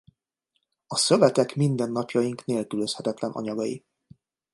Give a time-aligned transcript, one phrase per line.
[0.87, 3.83] A szövetek mindennapjaink nélkülözhetetlen anyagai.